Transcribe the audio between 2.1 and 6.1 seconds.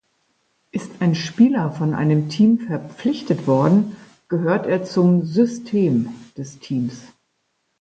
Team verpflichtet worden, gehört er zum "System"